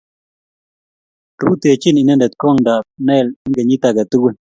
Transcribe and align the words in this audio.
rutechini 1.43 1.99
inendet 2.03 2.33
kongtab 2.41 2.83
Nile 3.05 3.29
eng' 3.43 3.55
kenyit 3.55 3.83
age 3.89 4.03
tugul. 4.11 4.35